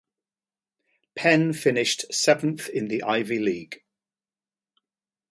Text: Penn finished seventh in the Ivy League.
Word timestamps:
Penn 1.15 1.53
finished 1.53 2.11
seventh 2.11 2.67
in 2.69 2.87
the 2.87 3.03
Ivy 3.03 3.37
League. 3.37 3.81